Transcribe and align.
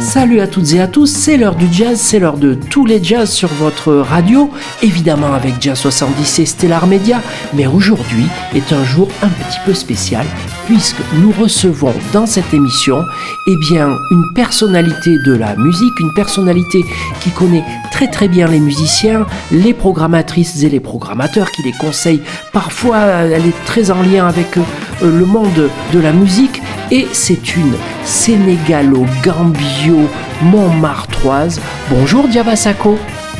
Salut 0.00 0.38
à 0.40 0.46
toutes 0.46 0.72
et 0.74 0.80
à 0.80 0.86
tous, 0.86 1.06
c'est 1.06 1.36
l'heure 1.36 1.56
du 1.56 1.66
jazz, 1.72 1.98
c'est 2.00 2.20
l'heure 2.20 2.38
de 2.38 2.54
tous 2.54 2.86
les 2.86 3.02
jazz 3.02 3.28
sur 3.28 3.48
votre 3.48 3.92
radio, 3.92 4.48
évidemment 4.80 5.34
avec 5.34 5.60
Jazz 5.60 5.76
70 5.76 6.38
et 6.38 6.46
Stellar 6.46 6.86
Media, 6.86 7.20
mais 7.52 7.66
aujourd'hui 7.66 8.26
est 8.54 8.72
un 8.72 8.84
jour 8.84 9.08
un 9.22 9.28
petit 9.28 9.58
peu 9.66 9.74
spécial 9.74 10.24
puisque 10.66 11.00
nous 11.14 11.32
recevons 11.32 11.94
dans 12.12 12.26
cette 12.26 12.52
émission 12.52 13.02
eh 13.46 13.56
bien, 13.56 13.88
une 14.10 14.34
personnalité 14.34 15.18
de 15.24 15.34
la 15.34 15.56
musique, 15.56 15.98
une 15.98 16.12
personnalité 16.14 16.84
qui 17.22 17.30
connaît 17.30 17.64
très 17.90 18.08
très 18.08 18.28
bien 18.28 18.46
les 18.46 18.60
musiciens, 18.60 19.26
les 19.50 19.72
programmatrices 19.72 20.62
et 20.62 20.68
les 20.68 20.78
programmateurs, 20.78 21.50
qui 21.50 21.62
les 21.62 21.72
conseillent. 21.72 22.22
Parfois, 22.52 22.98
elle 22.98 23.46
est 23.46 23.64
très 23.64 23.90
en 23.90 24.02
lien 24.02 24.28
avec 24.28 24.58
euh, 24.58 24.62
le 25.00 25.24
monde 25.24 25.70
de 25.92 25.98
la 25.98 26.12
musique 26.12 26.60
et 26.90 27.06
c'est 27.12 27.56
une 27.56 27.74
montmartroise. 30.42 31.60
Bonjour 31.90 32.28
Diabasako. 32.28 32.98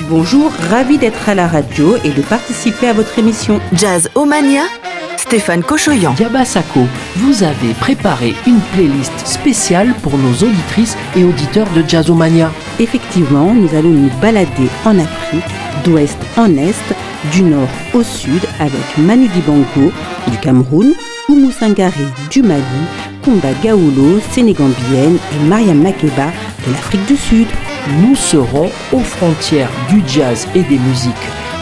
Bonjour, 0.09 0.51
ravi 0.71 0.98
d'être 0.98 1.29
à 1.29 1.34
la 1.34 1.47
radio 1.47 1.97
et 2.05 2.11
de 2.11 2.23
participer 2.23 2.88
à 2.88 2.93
votre 2.93 3.19
émission 3.19 3.61
Jazz 3.73 4.11
Omania 4.15 4.62
Stéphane 5.29 5.62
Cochoyan. 5.62 6.15
Diabasako, 6.15 6.87
vous 7.16 7.43
avez 7.43 7.74
préparé 7.74 8.34
une 8.47 8.61
playlist 8.73 9.27
spéciale 9.27 9.93
pour 10.02 10.16
nos 10.16 10.33
auditrices 10.33 10.97
et 11.16 11.24
auditeurs 11.24 11.69
de 11.77 11.87
Jazzomania. 11.87 12.51
Effectivement, 12.79 13.52
nous 13.52 13.69
allons 13.77 13.91
nous 13.91 14.10
balader 14.23 14.71
en 14.87 14.99
Afrique, 14.99 15.45
d'ouest 15.85 16.16
en 16.38 16.57
est, 16.57 16.95
du 17.32 17.43
nord 17.43 17.69
au 17.93 18.02
sud, 18.02 18.41
avec 18.59 18.96
Manu 18.96 19.29
Dibango 19.29 19.93
du 20.29 20.38
Cameroun, 20.38 20.95
Oumou 21.29 21.51
Sangari 21.51 22.07
du 22.30 22.41
Mali, 22.43 22.63
Kumba 23.23 23.49
Gaoulo, 23.63 24.21
sénégambienne 24.33 25.19
et 25.33 25.49
Mariam 25.49 25.80
Makeba 25.83 26.33
de 26.66 26.73
l'Afrique 26.73 27.07
du 27.07 27.16
Sud. 27.16 27.47
Nous 28.02 28.16
serons 28.16 28.71
aux 28.93 29.01
frontières 29.01 29.71
du 29.88 30.02
jazz 30.07 30.47
et 30.55 30.63
des 30.63 30.79
musiques 30.79 31.15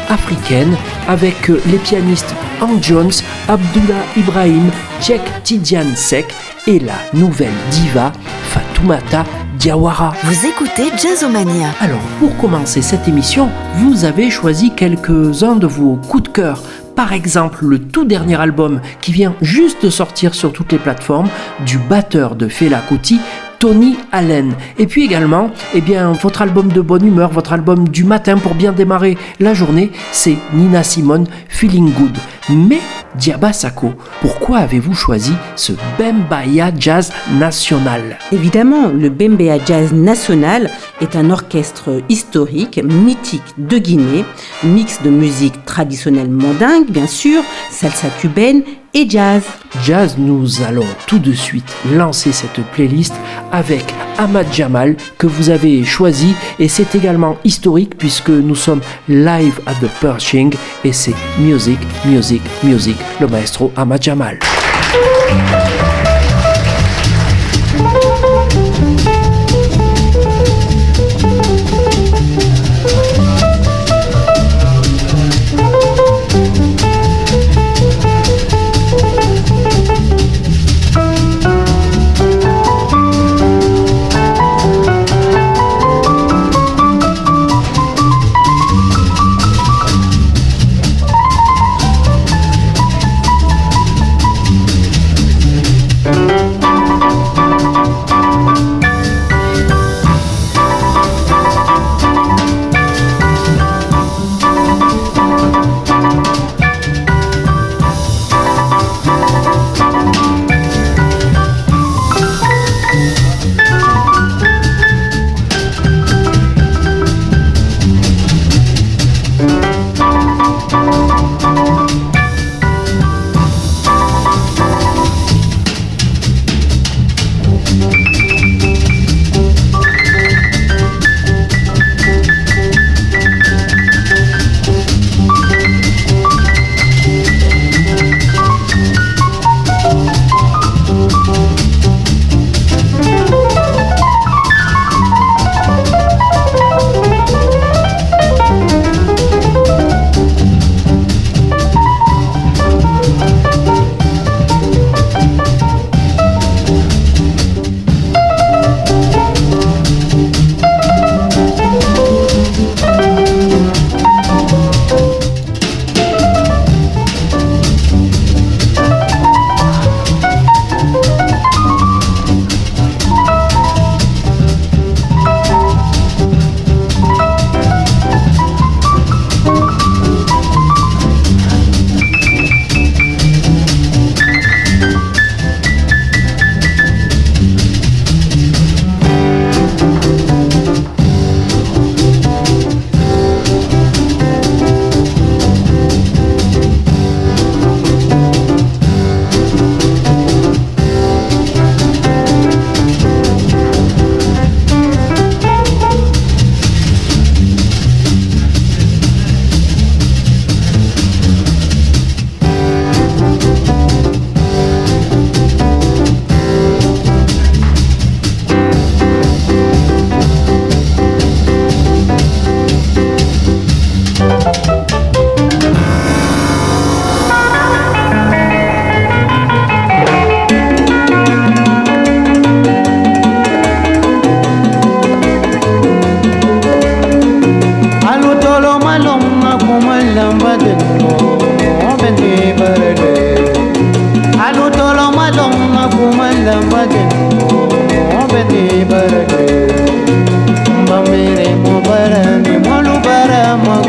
africaines 0.09 0.77
avec 1.09 1.49
les 1.49 1.79
pianistes 1.79 2.35
Hank 2.61 2.83
Jones, 2.83 3.13
Abdullah 3.49 4.05
Ibrahim, 4.17 4.71
Jack 5.01 5.21
Tidiane 5.43 5.95
Sek 5.95 6.27
et 6.67 6.79
la 6.79 6.95
nouvelle 7.13 7.53
diva 7.71 8.13
Fatoumata 8.49 9.25
Diawara. 9.59 10.15
Vous 10.25 10.47
écoutez 10.47 10.91
Jazzomania. 10.97 11.69
Alors, 11.81 12.01
pour 12.19 12.37
commencer 12.37 12.83
cette 12.83 13.09
émission, 13.09 13.49
vous 13.77 14.05
avez 14.05 14.31
choisi 14.31 14.71
quelques-uns 14.75 15.57
de 15.57 15.67
vos 15.67 15.97
coups 15.97 16.25
de 16.25 16.29
cœur. 16.29 16.63
Par 16.97 17.13
exemple, 17.13 17.67
le 17.67 17.79
tout 17.79 18.07
dernier 18.07 18.41
album 18.41 18.81
qui 19.03 19.13
vient 19.13 19.35
juste 19.43 19.85
de 19.85 19.91
sortir 19.91 20.35
sur 20.35 20.51
toutes 20.51 20.73
les 20.73 20.79
plateformes 20.79 21.29
du 21.67 21.77
batteur 21.77 22.35
de 22.35 22.49
Fela 22.49 22.81
Kuti, 22.89 23.21
Tony 23.59 23.99
Allen. 24.13 24.55
Et 24.79 24.87
puis 24.87 25.05
également, 25.05 25.51
eh 25.75 25.83
votre 26.23 26.41
album 26.41 26.69
de 26.73 26.81
bonne 26.81 27.07
humeur, 27.07 27.31
votre 27.31 27.53
album 27.53 27.87
du 27.89 28.05
matin 28.05 28.39
pour 28.39 28.55
bien 28.55 28.73
démarrer 28.73 29.19
la 29.41 29.53
journée, 29.53 29.93
c'est 30.11 30.39
Nina 30.55 30.83
Simone 30.83 31.27
Feeling 31.49 31.93
Good. 31.93 32.17
Mais 32.49 32.81
Diaba 33.19 33.53
Sako, 33.53 33.95
pourquoi 34.21 34.59
avez-vous 34.59 34.95
choisi 34.95 35.33
ce 35.57 35.73
Bembaya 35.99 36.71
Jazz 36.79 37.13
National? 37.39 38.19
Évidemment, 38.31 38.89
le 38.89 39.09
Bembea 39.09 39.59
Jazz 39.65 39.93
National 39.93 40.71
est 41.01 41.17
un 41.17 41.31
orchestre 41.31 42.03
historique, 42.09 42.79
mythique 42.83 43.55
de 43.57 43.79
Guinée, 43.79 44.25
mix 44.65 45.03
de 45.03 45.11
musique 45.11 45.65
traditionnelle 45.65 46.31
mandingue, 46.31 46.91
bien 46.91 47.07
sûr, 47.07 47.43
salsa 47.71 48.09
cubaine 48.21 48.63
et 48.97 49.09
jazz. 49.09 49.45
Jazz, 49.85 50.17
nous 50.17 50.63
allons 50.63 50.87
tout 51.07 51.19
de 51.19 51.33
suite 51.33 51.71
lancer 51.93 52.33
cette 52.33 52.65
playlist 52.73 53.13
avec 53.53 53.85
Ahmad 54.17 54.47
Jamal 54.51 54.97
que 55.19 55.27
vous 55.27 55.51
avez 55.51 55.85
choisi 55.85 56.35
et 56.59 56.67
c'est 56.67 56.95
également 56.95 57.37
historique 57.45 57.99
puisque 57.99 58.31
nous 58.31 58.55
sommes 58.55 58.81
live 59.07 59.61
at 59.67 59.75
the 59.75 59.91
Pershing 60.01 60.55
et 60.83 60.93
c'est 60.93 61.15
music, 61.39 61.79
music, 62.07 62.41
music, 62.63 62.97
le 63.21 63.27
maestro 63.27 63.71
Ahmad 63.77 64.03
Jamal. 64.03 64.39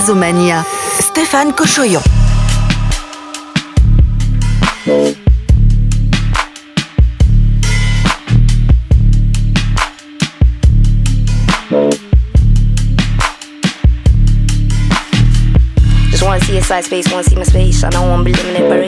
Jazzomania, 0.00 0.64
Stéphane 0.98 1.52
Cochoyon. 1.52 2.19
Space, 16.84 17.10
wanna 17.12 17.24
see 17.24 17.36
my 17.36 17.42
space. 17.42 17.84
I 17.84 17.90
don't 17.90 18.08
wanna 18.08 18.24
be 18.24 18.32
limited 18.32 18.68
by 18.68 18.78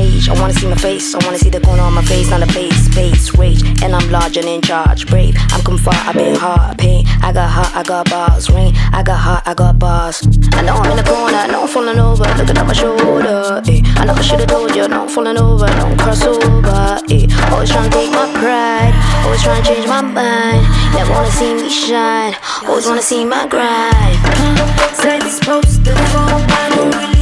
age. 0.00 0.28
I 0.28 0.34
wanna 0.40 0.54
see 0.54 0.68
my 0.68 0.76
face, 0.76 1.14
I 1.14 1.24
wanna 1.24 1.38
see 1.38 1.50
the 1.50 1.60
corner 1.60 1.82
on 1.82 1.94
my 1.94 2.02
face, 2.02 2.30
not 2.30 2.42
a 2.42 2.46
face, 2.46 2.86
space, 2.86 3.34
rage. 3.36 3.62
And 3.82 3.94
I'm 3.94 4.10
large 4.10 4.36
and 4.36 4.46
in 4.46 4.62
charge, 4.62 5.06
brave. 5.08 5.36
I'm 5.50 5.62
come 5.62 5.78
far, 5.78 5.94
I've 5.94 6.14
been 6.14 6.36
hard, 6.36 6.78
pain. 6.78 7.04
I 7.22 7.32
got 7.32 7.50
heart, 7.50 7.76
I 7.76 7.82
got 7.82 8.08
bars, 8.10 8.50
rain. 8.50 8.74
I 8.92 9.02
got 9.02 9.18
heart, 9.18 9.42
I 9.46 9.54
got 9.54 9.78
bars. 9.78 10.22
I 10.52 10.62
know 10.62 10.74
I'm 10.74 10.90
in 10.90 10.96
the 10.96 11.04
corner, 11.04 11.36
I 11.36 11.46
know 11.46 11.62
I'm 11.62 11.68
falling 11.68 11.98
over, 11.98 12.24
looking 12.38 12.56
at 12.56 12.66
my 12.66 12.72
shoulder. 12.72 13.62
Eh. 13.66 13.80
I 13.96 14.04
know 14.04 14.14
I 14.14 14.22
should've 14.22 14.46
told 14.46 14.74
you, 14.74 14.88
no 14.88 15.02
I'm 15.02 15.08
falling 15.08 15.38
over, 15.38 15.66
don't 15.66 15.98
cross 15.98 16.22
over. 16.22 17.00
Eh. 17.10 17.26
Always 17.50 17.70
trying 17.70 17.90
to 17.90 17.96
take 17.96 18.12
my 18.12 18.28
pride, 18.40 18.94
always 19.24 19.42
trying 19.42 19.62
to 19.62 19.68
change 19.68 19.86
my 19.86 20.02
mind. 20.02 20.62
Never 20.94 21.12
wanna 21.12 21.30
see 21.30 21.54
me 21.54 21.68
shine, 21.68 22.34
always 22.66 22.86
wanna 22.86 23.02
see 23.02 23.24
my 23.24 23.46
grind. 23.46 24.18
It's 25.04 25.38
supposed 25.38 25.84
to 25.84 25.94
fall, 25.94 26.40
I 26.48 26.72
don't 26.74 26.94
really. 26.94 27.21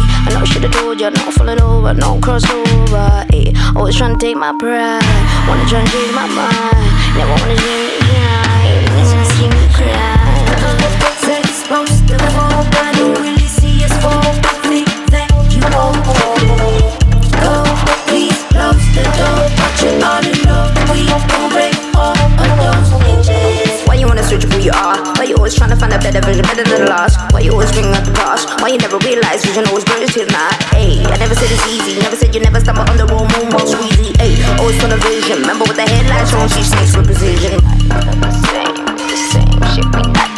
I 0.23 0.33
know 0.33 0.41
I 0.41 0.43
should've 0.45 0.71
told 0.71 0.99
you, 0.99 1.09
no 1.09 1.31
falling 1.31 1.61
over, 1.61 1.93
no 1.93 2.17
crossover. 2.19 3.25
Always 3.75 3.95
trying 3.95 4.17
to 4.17 4.19
take 4.19 4.37
my 4.37 4.53
pride, 4.59 5.01
wanna 5.47 5.65
try 5.67 5.79
and 5.79 5.89
change 5.89 6.13
my 6.13 6.27
mind. 6.27 7.17
Never 7.17 7.31
wanna 7.31 7.57
see 7.57 7.80
always 26.01 26.23
trying 26.23 26.41
to 26.41 26.43
better 26.43 26.63
than 26.63 26.85
the 26.85 26.89
last? 26.89 27.19
Why 27.33 27.41
you 27.41 27.51
always 27.51 27.71
bring 27.71 27.85
up 27.93 28.03
the 28.03 28.11
past? 28.11 28.49
Why 28.61 28.69
you 28.69 28.77
never 28.77 28.97
realize 28.99 29.45
vision 29.45 29.65
always 29.67 29.85
blurs 29.85 30.13
till 30.13 30.25
not? 30.27 30.53
Ayy, 30.73 31.05
I 31.05 31.17
never 31.17 31.35
said 31.35 31.51
it's 31.51 31.67
easy, 31.67 31.99
never 31.99 32.15
said 32.15 32.33
you 32.33 32.41
never 32.41 32.59
stumble 32.59 32.89
on 32.89 32.97
the 32.97 33.05
road, 33.05 33.29
moonwalk 33.29 33.69
squeezy. 33.69 34.13
Ayy, 34.17 34.41
always 34.59 34.79
full 34.81 34.91
of 34.91 35.01
vision. 35.03 35.41
Remember 35.41 35.65
with 35.65 35.77
the 35.77 35.85
headlights 35.85 36.33
on, 36.33 36.49
she 36.49 36.63
snakes 36.63 36.95
with 36.97 37.05
precision. 37.05 37.61
The 37.61 38.31
same, 38.49 38.85
the 38.97 39.17
same 39.17 39.61
shit, 39.73 39.85
we 39.95 40.01
not 40.11 40.30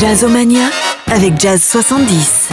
Jazzomania 0.00 0.70
avec 1.08 1.38
Jazz 1.38 1.62
70. 1.62 2.48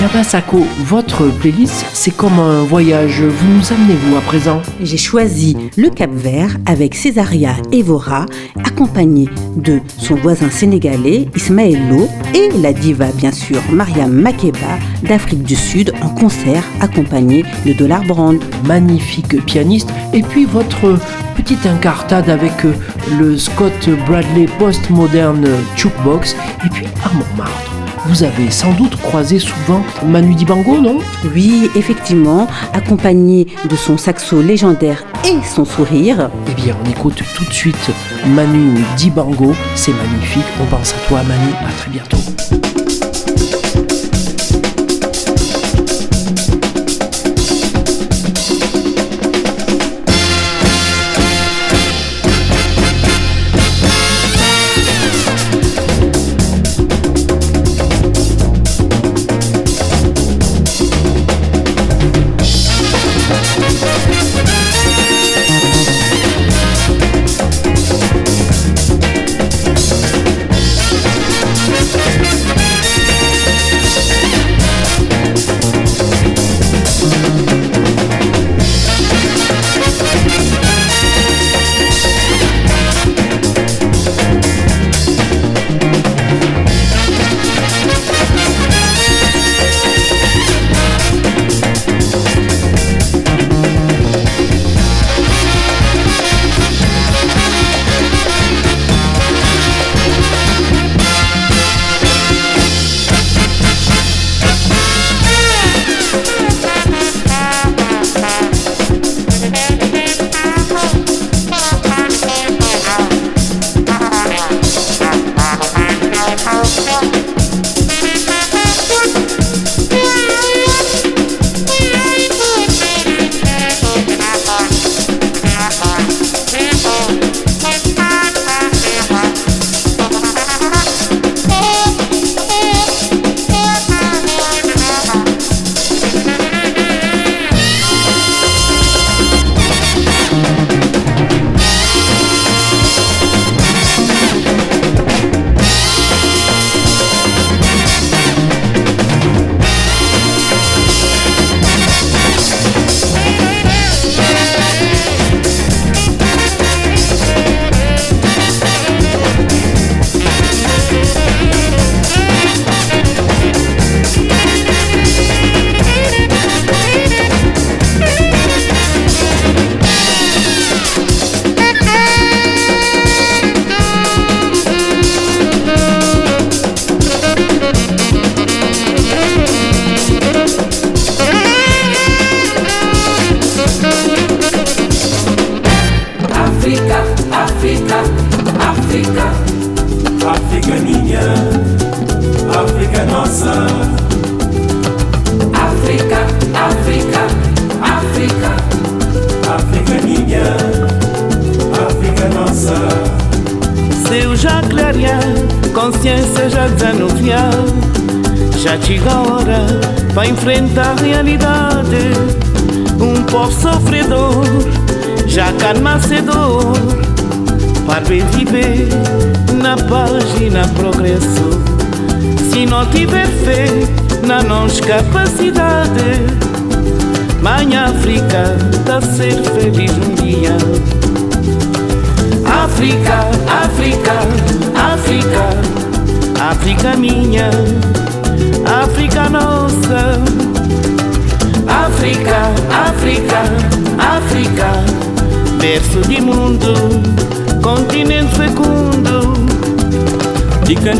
Yabasako, 0.00 0.66
votre 0.78 1.26
playlist, 1.26 1.84
c'est 1.92 2.16
comme 2.16 2.38
un 2.38 2.62
voyage. 2.62 3.20
Vous 3.20 3.48
nous 3.48 3.70
amenez-vous 3.70 4.16
à 4.16 4.22
présent? 4.22 4.62
J'ai 4.80 4.96
choisi 4.96 5.58
le 5.76 5.90
Cap 5.90 6.10
Vert 6.10 6.56
avec 6.64 6.94
Césaria 6.94 7.54
Evora, 7.70 8.24
accompagnée 8.64 9.28
de 9.56 9.80
son 9.98 10.14
voisin 10.14 10.48
sénégalais 10.48 11.28
Ismaël 11.36 11.86
Lo 11.90 12.08
et 12.34 12.48
la 12.62 12.72
diva 12.72 13.08
bien 13.12 13.32
sûr 13.32 13.60
Mariam 13.70 14.10
Makeba 14.10 14.78
d'Afrique 15.02 15.42
du 15.42 15.54
Sud 15.54 15.92
en 16.00 16.08
concert 16.08 16.64
accompagnée 16.80 17.44
de 17.66 17.74
Dollar 17.74 18.02
Brand. 18.04 18.42
Magnifique 18.64 19.44
pianiste. 19.44 19.90
Et 20.14 20.22
puis 20.22 20.46
votre 20.46 20.98
petite 21.46 21.66
incartade 21.66 22.28
avec 22.28 22.64
euh, 22.64 22.74
le 23.20 23.38
Scott 23.38 23.88
Bradley 24.08 24.46
Postmodern 24.58 25.46
Jukebox. 25.76 26.34
Et 26.64 26.68
puis 26.70 26.86
à 27.04 27.14
Montmartre. 27.14 27.72
Vous 28.06 28.24
avez 28.24 28.50
sans 28.50 28.72
doute 28.72 28.96
croisé 28.96 29.38
souvent 29.38 29.80
Manu 30.04 30.34
Dibango, 30.34 30.80
non? 30.80 30.98
Oui, 31.32 31.70
effectivement, 31.76 32.48
accompagné 32.72 33.46
de 33.70 33.76
son 33.76 33.96
saxo 33.96 34.42
légendaire 34.42 35.04
et 35.24 35.36
son 35.44 35.64
sourire. 35.64 36.30
Eh 36.50 36.60
bien, 36.60 36.74
on 36.84 36.90
écoute 36.90 37.22
tout 37.36 37.44
de 37.44 37.52
suite 37.52 37.90
Manu 38.26 38.82
Dibango. 38.96 39.54
C'est 39.76 39.94
magnifique. 39.94 40.46
On 40.60 40.64
pense 40.64 40.94
à 40.94 41.08
toi, 41.08 41.22
Manu. 41.22 41.52
À 41.64 41.70
très 41.78 41.90
bientôt. 41.92 42.75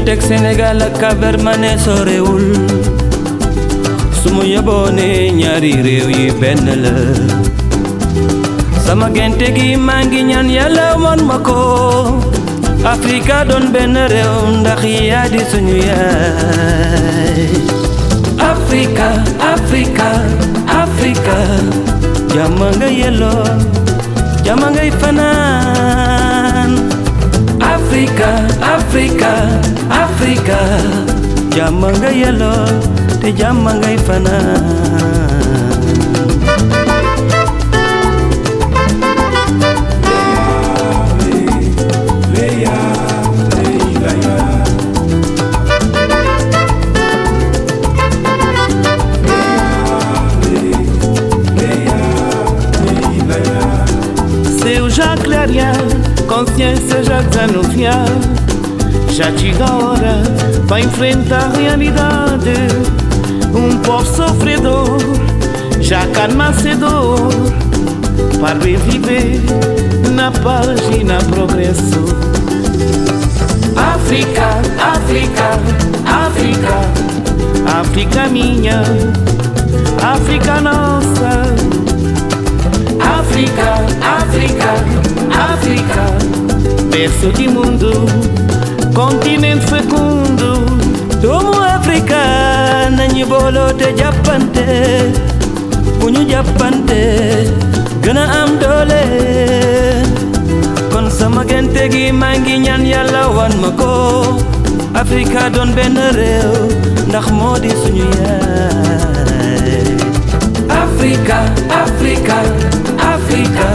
Digganteeg 0.07 0.23
Sénégal 0.23 0.79
ak 0.87 0.95
Cabermané 1.03 1.75
sorewul 1.83 2.55
su 4.23 4.31
ma 4.31 4.45
yeboo 4.47 4.87
ne 4.95 5.35
ñaari 5.35 5.83
réew 5.83 6.07
yi 6.15 6.31
benn 6.41 6.63
la 6.83 6.95
sama 8.87 9.11
gente 9.11 9.51
gi 9.57 9.75
maa 9.77 10.05
ngi 10.07 10.23
ñaan 10.31 10.47
yàlla 10.51 10.95
won 11.03 11.21
ma 11.27 11.39
ko 11.43 11.59
Afrika 12.87 13.43
doon 13.51 13.73
benn 13.75 13.97
réew 13.99 14.63
ndax 14.63 14.81
yaa 15.11 15.27
di 15.33 15.41
suñu 15.51 15.75
yaay 15.75 17.51
Afrika 18.39 19.09
Afrika 19.55 20.09
Afrika. 20.83 21.37
Jàmm 22.35 22.61
nga 22.79 22.87
yelloo 23.01 23.43
jàmm 24.47 24.63
Afrika 27.97 28.31
Africa, 28.77 29.33
Africa. 29.89 30.59
jàmm 31.57 31.81
nga 32.01 32.11
yelloo 32.21 32.69
te 33.21 33.29
ngay 33.81 33.97
fanaan 34.07 35.26
Já 59.27 59.37
chega 59.39 59.65
a 59.65 59.77
hora 59.77 60.23
para 60.69 60.81
enfrentar 60.81 61.47
a 61.47 61.59
realidade. 61.59 62.53
Um 63.53 63.77
povo 63.79 64.05
sofredor, 64.05 64.99
já 65.81 66.07
calma 66.15 66.53
dor 66.79 67.33
para 68.41 68.55
viver 68.55 69.43
na 70.13 70.31
paz 70.31 70.79
e 70.97 71.03
na 71.03 71.19
progresso. 71.19 72.05
África, 73.75 74.63
África, 74.79 75.59
África, 76.07 77.81
África 77.81 78.29
minha, 78.29 78.81
África 80.05 80.61
nossa. 80.61 81.43
África, 83.01 83.75
África, 84.03 84.71
África, 85.53 86.87
berço 86.93 87.33
de 87.33 87.49
mundo, 87.49 88.07
continente 88.97 89.67
fecundo. 89.67 90.51
doomu 91.23 91.53
Afrika 91.77 92.21
nañu 92.97 93.25
booloo 93.31 93.71
te 93.81 93.89
jàppante 93.99 94.67
bu 95.99 96.07
ñu 96.15 96.23
jàppante 96.31 97.01
gën 98.03 98.17
a 98.23 98.25
am 98.41 98.51
doole 98.63 99.03
kon 100.93 101.07
sama 101.19 101.43
gente 101.51 101.83
gi 101.93 102.05
maa 102.21 102.37
ngi 102.41 102.55
ñaan 102.65 102.83
wan 103.37 103.53
ma 103.63 103.71
ko 103.81 103.93
Afrika 105.03 105.41
doon 105.55 105.71
benn 105.77 105.97
réew 106.19 106.53
ndax 107.09 107.27
moo 107.39 107.57
di 107.63 107.71
suñu 107.83 108.07
yaay 108.21 109.87
Afrika 110.83 111.39
Afrika 111.85 112.37
Afrika 113.15 113.67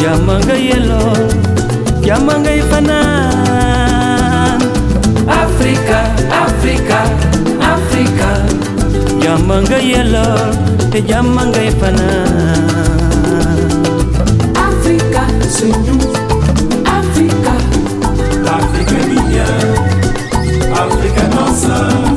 jàmm 0.00 0.28
nga 0.44 0.56
yelloo 0.68 0.83
Free 9.94 10.90
te 10.90 11.02
llaman 11.02 11.52
Gaifana. 11.52 12.24
África, 14.56 15.22
c'est 15.48 15.68
nous. 15.68 16.00
África, 16.84 17.54
l'Afrique 18.44 18.90
est 18.90 19.06
mignonne. 19.06 20.72
África 20.74 21.28
nossa. 21.28 22.13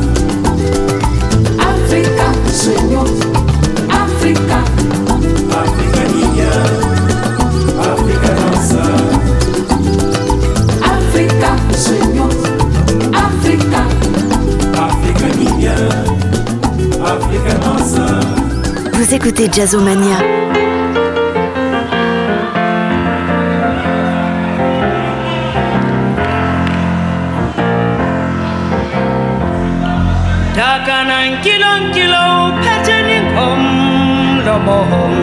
Écoutez 19.18 19.50
Jazzomania. 19.52 20.18
Takanan 30.54 31.42
kilon 31.42 31.84
kilo 31.96 32.54
petening 32.62 33.28
om 33.48 33.62
lomohom. 34.46 35.16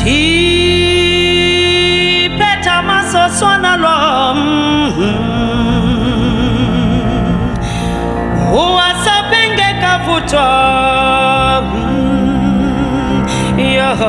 Ti 0.00 0.20
peta 2.38 2.82
maso 2.82 3.22
swana 3.38 3.74
lom 3.84 4.38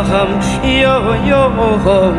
hum, 0.01 0.29
yo 0.63 1.13
yo 1.29 1.41
hum. 1.83 2.17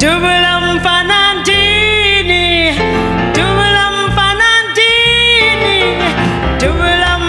Dubulam 0.00 0.66
fanantini, 0.84 2.44
dubulam 3.36 3.96
fanantini, 4.16 5.76
dubulam 6.60 7.22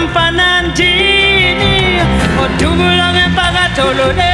oh 2.40 2.48
dubulam 2.60 3.14
empagatolone. 3.26 4.25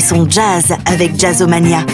Son 0.00 0.28
jazz 0.28 0.74
avec 0.86 1.18
Jazzomania. 1.18 1.84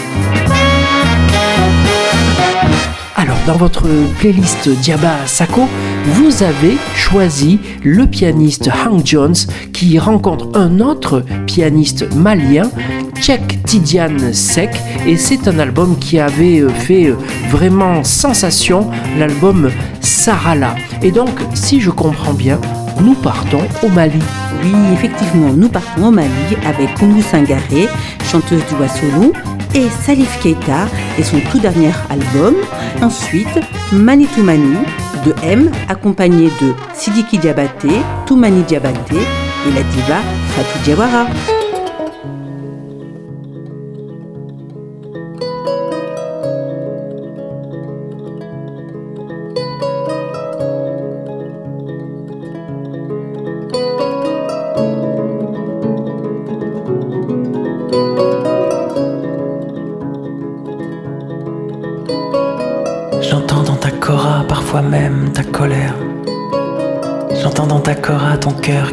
Alors, 3.15 3.37
dans 3.45 3.57
votre 3.57 3.83
playlist 4.19 4.67
Diaba 4.67 5.15
Sako, 5.27 5.67
vous 6.05 6.43
avez 6.43 6.77
choisi 6.95 7.59
le 7.83 8.07
pianiste 8.07 8.69
Hank 8.69 9.05
Jones 9.05 9.35
qui 9.73 9.99
rencontre 9.99 10.57
un 10.57 10.79
autre 10.79 11.23
pianiste 11.45 12.11
malien, 12.15 12.71
Tchèque 13.19 13.63
Tidiane 13.63 14.33
Sek, 14.33 14.71
et 15.05 15.17
c'est 15.17 15.47
un 15.47 15.59
album 15.59 15.97
qui 15.99 16.19
avait 16.19 16.67
fait 16.69 17.13
vraiment 17.49 18.03
sensation, 18.03 18.89
l'album 19.19 19.69
Sarala. 19.99 20.75
Et 21.03 21.11
donc, 21.11 21.39
si 21.53 21.79
je 21.79 21.91
comprends 21.91 22.33
bien, 22.33 22.59
nous 23.01 23.13
partons 23.13 23.61
au 23.83 23.89
Mali. 23.89 24.19
Oui, 24.63 24.73
effectivement, 24.93 25.53
nous 25.53 25.69
partons 25.69 26.07
au 26.07 26.11
Mali 26.11 26.29
avec 26.65 26.89
Oumou 27.01 27.21
Sangaré, 27.21 27.87
chanteuse 28.23 28.63
du 28.67 28.75
Wassoulou, 28.75 29.33
et 29.73 29.87
Salif 29.89 30.39
Keita 30.41 30.87
et 31.17 31.23
son 31.23 31.39
tout 31.51 31.59
dernier 31.59 31.91
album. 32.09 32.55
Ensuite, 33.01 33.59
Manitou 33.91 34.43
Mani 34.43 34.77
de 35.25 35.33
M, 35.43 35.71
accompagné 35.87 36.45
de 36.61 36.73
Sidiki 36.93 37.37
Diabaté, 37.37 37.89
Toumani 38.25 38.63
Diabaté 38.63 39.15
et 39.15 39.71
la 39.73 39.83
diva 39.83 40.17
Fatou 40.55 40.79
Diawara. 40.83 41.27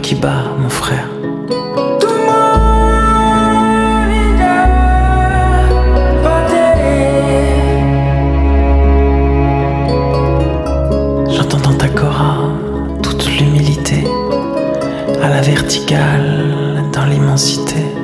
Qui 0.09 0.15
bat, 0.15 0.45
mon 0.59 0.71
frère. 0.71 1.07
J'entends 11.29 11.59
dans 11.59 11.75
ta 11.75 11.89
cora 11.89 12.49
toute 13.03 13.27
l'humilité, 13.27 14.05
à 15.23 15.29
la 15.29 15.43
verticale, 15.43 16.85
dans 16.91 17.05
l'immensité. 17.05 17.98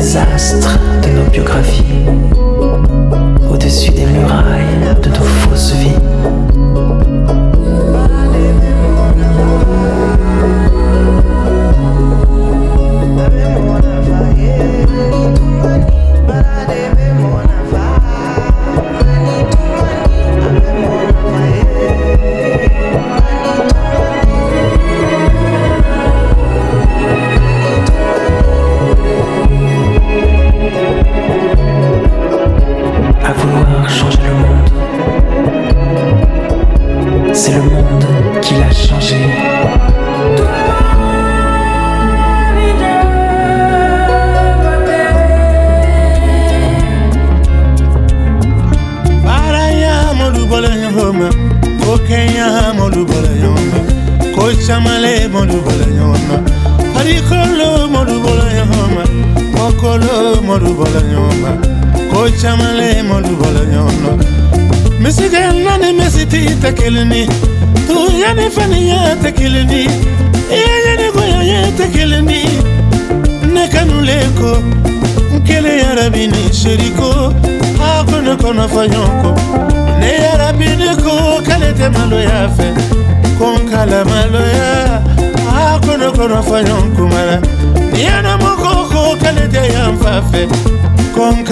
des 0.00 0.16
astres 0.16 0.78
de 1.02 1.08
nos 1.10 1.30
biographies, 1.30 2.06
au-dessus 3.50 3.90
des 3.90 4.06
murailles. 4.06 4.69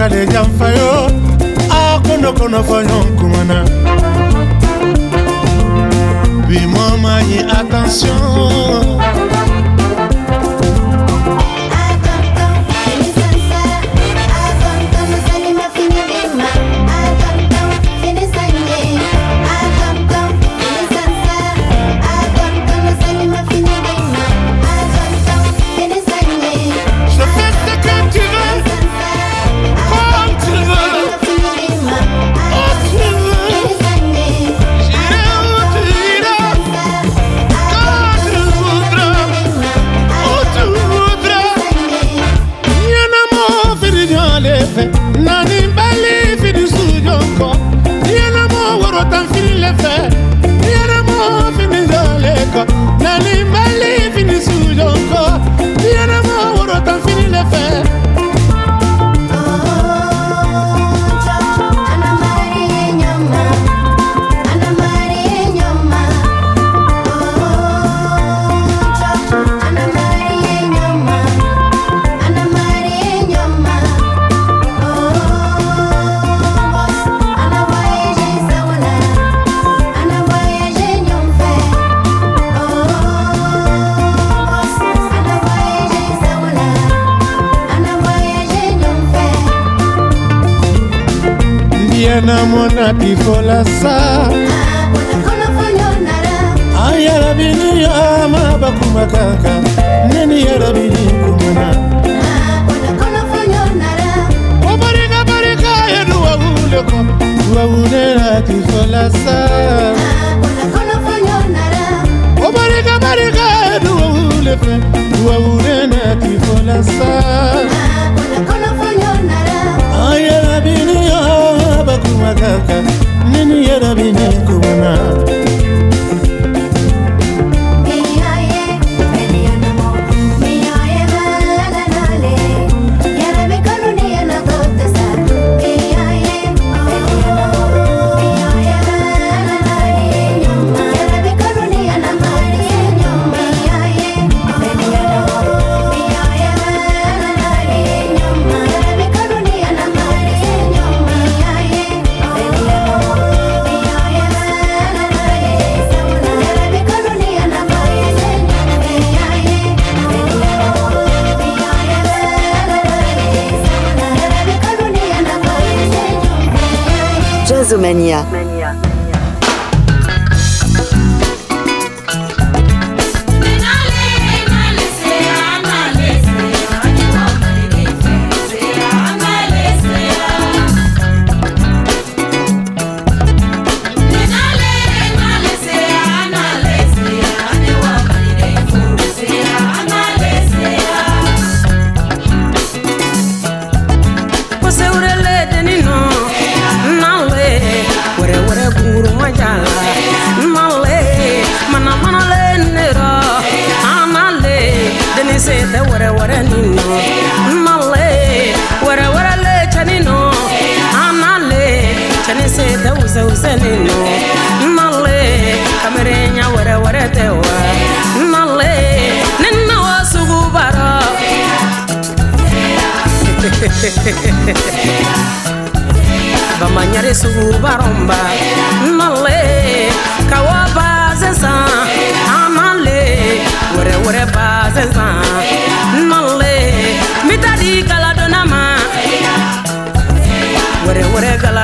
naledyamfayo 0.08 1.10
akondokonofonyo 1.80 2.98
nkumana 3.12 3.57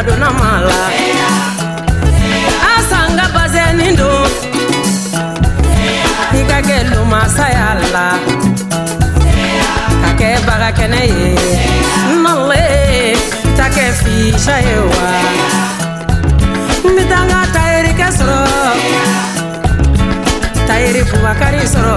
galadona 0.05 0.30
mala. 0.32 0.90
Asanga 2.76 3.28
bazenindo 3.34 4.11
ikagelu 6.40 7.05
masayala. 7.05 8.18
Kake 10.02 10.28
baga 10.46 10.70
kɛnɛ 10.76 11.02
ye. 11.16 11.30
Male 12.22 13.16
ta 13.57 13.66
kɛ 13.74 13.84
fiisa 14.00 14.57
ye 14.66 14.76
wa 14.90 15.09
n 16.84 16.96
bɛ 16.96 17.02
taa 17.11 17.24
n 17.24 17.28
ka 17.30 17.40
tayirikɛ 17.55 18.09
sɔrɔ 18.18 18.40
tayiri 20.66 21.02
bubakari 21.09 21.62
sɔrɔ 21.74 21.96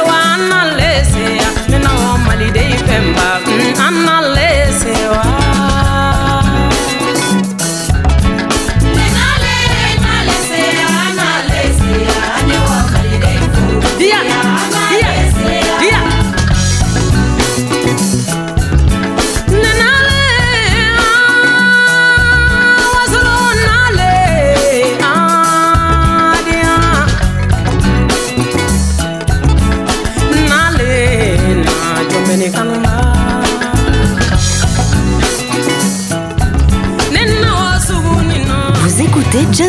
holiday 2.41 2.73
pemba. 2.87 3.39
Mm, 3.45 3.79
analese 3.87 5.07
wa 5.09 5.40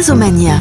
Perso-Mania 0.02 0.60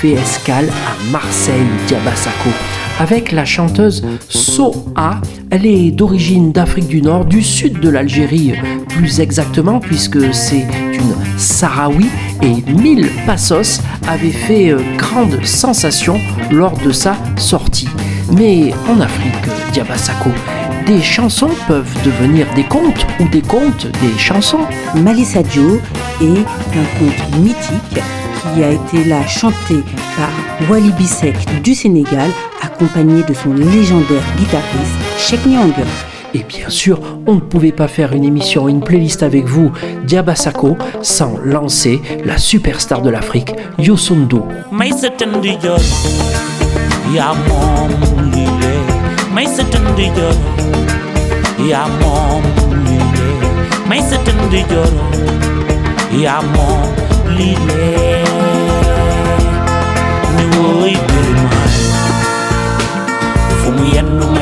fait 0.00 0.12
escale 0.12 0.68
à 0.68 1.10
Marseille, 1.10 1.66
Diabasako, 1.86 2.50
avec 2.98 3.32
la 3.32 3.44
chanteuse 3.44 4.04
Soa. 4.28 5.20
Elle 5.50 5.64
est 5.64 5.90
d'origine 5.90 6.52
d'Afrique 6.52 6.88
du 6.88 7.00
Nord, 7.00 7.24
du 7.24 7.42
sud 7.42 7.80
de 7.80 7.88
l'Algérie 7.88 8.54
plus 8.88 9.20
exactement, 9.20 9.78
puisque 9.78 10.34
c'est 10.34 10.66
une 10.92 11.38
Sahraoui 11.38 12.08
et 12.42 12.62
Mille 12.72 13.08
Passos 13.26 13.80
avait 14.08 14.30
fait 14.30 14.70
euh, 14.70 14.80
grande 14.96 15.44
sensation 15.44 16.20
lors 16.50 16.76
de 16.78 16.92
sa 16.92 17.16
sortie. 17.36 17.88
Mais 18.32 18.72
en 18.88 19.00
Afrique, 19.00 19.32
Diabasako, 19.72 20.30
des 20.86 21.00
chansons 21.02 21.50
peuvent 21.68 21.96
devenir 22.04 22.46
des 22.54 22.64
contes 22.64 23.06
ou 23.20 23.28
des 23.28 23.42
contes 23.42 23.86
des 24.00 24.18
chansons. 24.18 24.66
Malissa 24.94 25.42
Dio 25.42 25.80
est 26.20 26.24
un 26.24 26.98
conte 26.98 27.38
mythique 27.38 28.02
qui 28.54 28.62
a 28.64 28.70
été 28.70 29.04
là 29.04 29.26
chanté 29.26 29.82
par 30.16 30.30
Wally 30.68 30.92
Bissek 30.92 31.62
du 31.62 31.74
Sénégal, 31.74 32.30
accompagné 32.62 33.22
de 33.22 33.34
son 33.34 33.52
légendaire 33.52 34.22
guitariste 34.36 34.94
Sheikh 35.18 35.46
Nyang. 35.46 35.72
Et 36.34 36.42
bien 36.42 36.68
sûr, 36.68 37.00
on 37.26 37.36
ne 37.36 37.40
pouvait 37.40 37.72
pas 37.72 37.88
faire 37.88 38.12
une 38.12 38.24
émission, 38.24 38.68
une 38.68 38.80
playlist 38.82 39.22
avec 39.22 39.46
vous, 39.46 39.72
Diabasako, 40.04 40.76
sans 41.02 41.38
lancer 41.42 42.00
la 42.24 42.36
superstar 42.38 43.00
de 43.02 43.10
l'Afrique, 43.10 43.52
Yosundo. 43.78 44.44
familie 57.36 58.24
Nu 64.02 64.35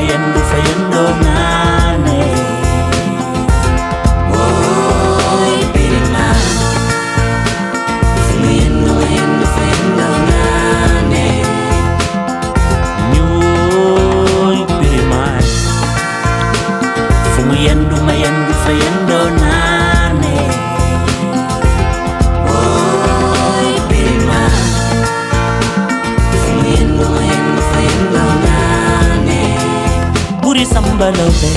sambalobe 30.75 31.51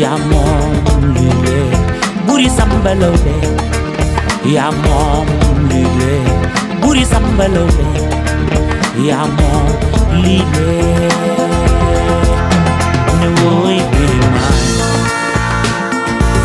ya 0.00 0.10
mom 0.30 0.72
lule 1.14 1.58
buri 2.26 2.48
sambalobe 2.50 3.34
ya 4.54 4.72
mom 4.72 5.28
lule 5.68 6.14
buri 6.80 7.04
sambalobe 7.04 7.84
ya 9.08 9.18
mom 9.36 9.68
lule 10.24 10.72
ne 13.20 13.28
woy 13.44 13.76
be 13.92 14.06
man 14.34 14.56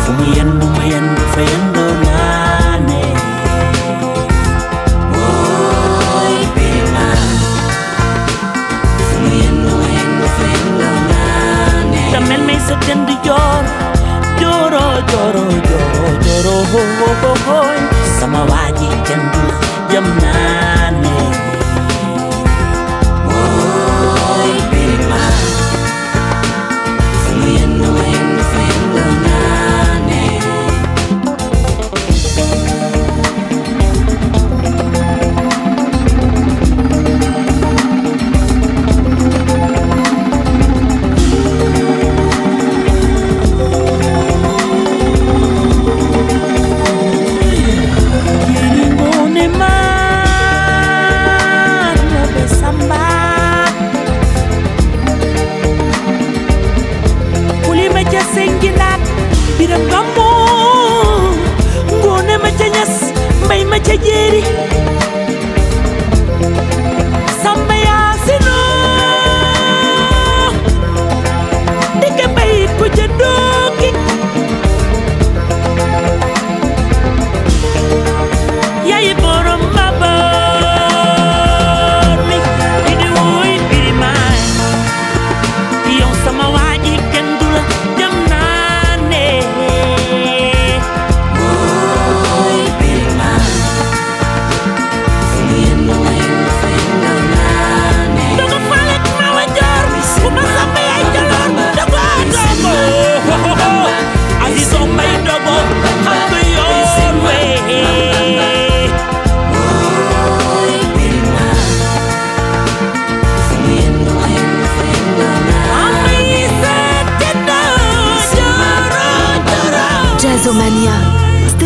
fumu 0.04 0.24
yen 0.36 0.50
bu 0.60 0.66
ma 0.76 0.84
yen 0.92 1.06
fa 1.32 1.40
yen 1.50 1.64
siendo 12.84 13.10
y 13.12 13.18
lloro, 13.24 13.68
lloro, 14.40 14.80
lloro, 15.10 15.48
lloro, 15.66 16.04
lloro, 16.24 16.52
hoy, 17.58 17.78
samawaji, 18.18 18.88
chendula, 19.06 19.56
yamnane. 19.90 21.16
Hoy, 23.26 24.52
Segeri 63.94 64.73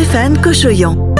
Stéphane 0.09 0.41
Cochoyan. 0.41 1.18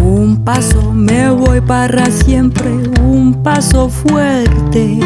Un 0.00 0.44
paso 0.44 0.92
me 0.92 1.30
voy 1.30 1.60
para 1.60 2.06
siempre, 2.06 2.70
un 3.02 3.42
paso 3.42 3.88
fuerte, 3.88 5.00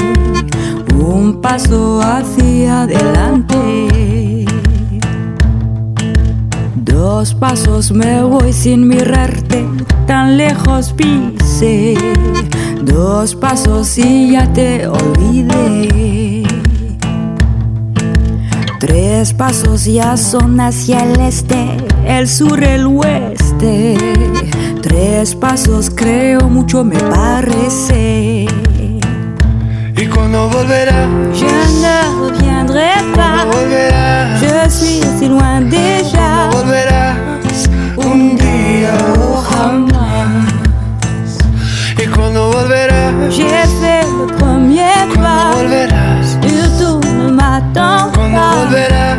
un 0.94 1.40
paso 1.40 2.02
hacia 2.02 2.82
adelante. 2.82 4.44
Dos 6.76 7.32
pasos 7.34 7.90
me 7.92 8.22
voy 8.22 8.52
sin 8.52 8.86
mirarte, 8.88 9.66
tan 10.06 10.36
lejos 10.36 10.92
pise. 10.92 11.94
Dos 12.82 13.34
pasos 13.34 13.96
y 13.98 14.32
ya 14.32 14.52
te 14.52 14.88
olvidé. 14.88 16.42
Tres 18.80 19.32
pasos 19.32 19.84
ya 19.84 20.16
son 20.16 20.60
hacia 20.60 21.04
el 21.04 21.20
este, 21.20 21.76
el 22.06 22.28
sur, 22.28 22.62
el 22.62 22.86
oeste. 22.86 23.47
Tres 23.58 25.34
pasos 25.34 25.90
creo 25.90 26.48
mucho 26.48 26.84
me 26.84 26.96
parece. 26.96 28.46
¿Y 29.96 30.06
cuando 30.06 30.48
volverá? 30.48 31.08
Je 31.34 31.46
ne 31.82 32.30
reviendrai 32.30 33.02
pas. 33.16 33.44
volverás? 33.46 34.40
Je 34.40 34.70
suis 34.70 35.04
si 35.18 35.26
loin 35.28 35.68
déjà. 35.68 36.50
Volverás 36.52 37.16
un 37.96 38.36
día 38.36 38.94
o 39.18 39.42
jamás. 39.42 40.28
¿Y 42.00 42.06
cuando 42.06 42.52
volverás? 42.52 43.34
J'ai 43.34 43.66
fait 43.80 44.04
le 44.06 44.26
premier 44.38 45.08
pas. 45.16 45.56
volverás? 45.56 46.38
Surtout 46.40 47.04
ne 47.04 47.32
m'attends 47.32 48.12
¿Cuándo 48.14 48.38
pas. 48.38 48.54
volverás? 48.56 49.18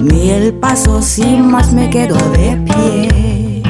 Mil 0.00 0.54
pasos 0.54 1.18
y 1.18 1.36
más 1.38 1.72
me 1.72 1.90
quedo 1.90 2.14
de 2.30 2.56
pie. 2.66 3.62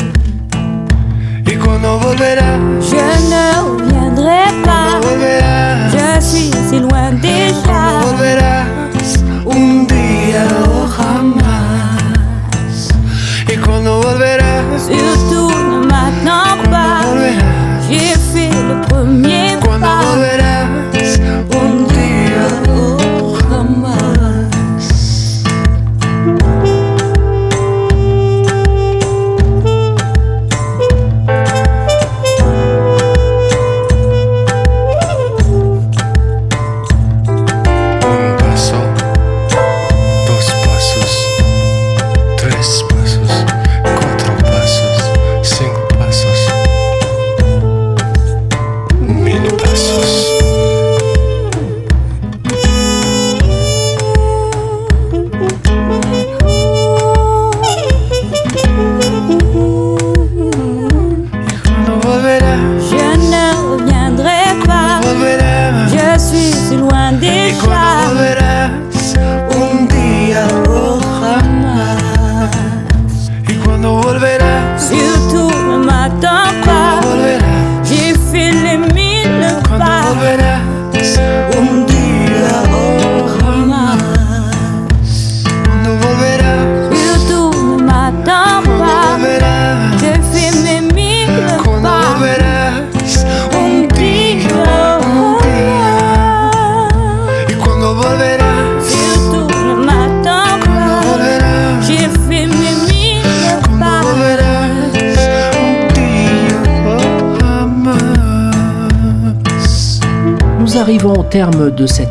¿Y 1.47 1.57
cuando 1.57 1.99
volverás? 2.01 2.61
Je 2.89 3.03
ne 3.31 3.53
reviendrai 3.79 4.53
pas. 4.63 5.01
volverás? 5.03 5.93
Je 5.93 6.21
suis 6.21 6.51
si 6.69 6.79
loin 6.81 7.19
déjà. 7.21 8.03
Volverás 8.03 9.25
un 9.47 9.87
día 9.87 10.47
o 10.67 10.87
jamás. 10.87 12.89
¿Y 13.51 13.57
cuando 13.57 14.01
volverás? 14.03 14.83
Surtout 14.87 15.48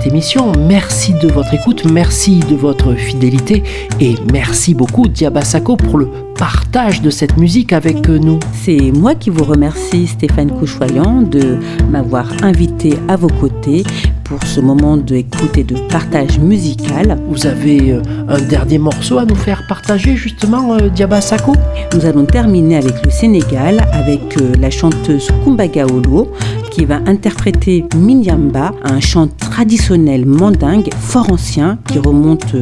émission. 0.07 0.53
Merci 0.53 1.13
de 1.13 1.27
votre 1.27 1.53
écoute, 1.53 1.83
merci 1.85 2.39
de 2.39 2.55
votre 2.55 2.93
fidélité 2.93 3.63
et 3.99 4.15
merci 4.31 4.73
beaucoup 4.73 5.07
Diabasako 5.07 5.75
pour 5.75 5.97
le 5.97 6.07
partage 6.37 7.01
de 7.01 7.09
cette 7.09 7.37
musique 7.37 7.73
avec 7.73 8.07
nous. 8.07 8.39
C'est 8.53 8.91
moi 8.93 9.15
qui 9.15 9.29
vous 9.29 9.43
remercie, 9.43 10.07
Stéphane 10.07 10.51
Couchoyant, 10.51 11.21
de 11.21 11.57
m'avoir 11.89 12.31
invité 12.43 12.93
à 13.07 13.17
vos 13.17 13.27
côtés 13.27 13.83
pour 14.23 14.43
ce 14.43 14.59
moment 14.59 14.97
d'écoute 14.97 15.57
et 15.57 15.63
de 15.63 15.75
partage 15.89 16.37
musical. 16.39 17.17
Vous 17.29 17.45
avez 17.47 17.91
euh, 17.91 18.01
un 18.27 18.41
dernier 18.41 18.77
morceau 18.77 19.17
à 19.17 19.25
nous 19.25 19.35
faire 19.35 19.65
partager 19.67 20.15
justement, 20.15 20.73
euh, 20.73 20.89
Diabasako 20.89 21.53
Nous 21.93 22.05
allons 22.05 22.25
terminer 22.25 22.77
avec 22.77 23.03
le 23.03 23.09
Sénégal, 23.09 23.85
avec 23.93 24.37
euh, 24.41 24.53
la 24.59 24.69
chanteuse 24.69 25.29
Kumbagaolo, 25.45 26.31
qui 26.71 26.85
va 26.85 26.99
interpréter 27.05 27.85
Minyamba, 27.95 28.71
un 28.83 28.99
chant 28.99 29.29
traditionnel 29.57 30.27
mandingue 30.27 30.87
fort 30.99 31.31
ancien 31.31 31.79
qui 31.87 31.97
remonte 31.97 32.55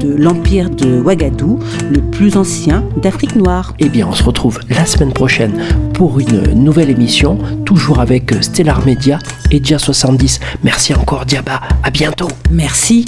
de 0.00 0.14
l'empire 0.14 0.70
de 0.70 0.98
Ouagadou, 0.98 1.58
le 1.90 2.00
plus 2.00 2.38
ancien 2.38 2.84
d'Afrique 3.02 3.36
noire. 3.36 3.74
Eh 3.78 3.90
bien, 3.90 4.08
on 4.08 4.14
se 4.14 4.22
retrouve 4.22 4.58
la 4.70 4.86
semaine 4.86 5.12
prochaine 5.12 5.52
pour 5.92 6.18
une 6.20 6.54
nouvelle 6.54 6.88
émission, 6.88 7.36
toujours 7.66 8.00
avec 8.00 8.32
Stellar 8.40 8.82
Media 8.86 9.18
et 9.50 9.60
Dia 9.60 9.78
70. 9.78 10.40
Merci 10.64 10.94
encore, 10.94 11.26
Diaba. 11.26 11.60
À 11.82 11.90
bientôt. 11.90 12.28
Merci. 12.50 13.04